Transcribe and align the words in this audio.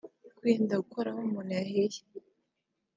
Kwirinda 0.37 0.79
gukora 0.81 1.07
aho 1.11 1.19
umuntu 1.27 1.51
yahiye 1.57 1.99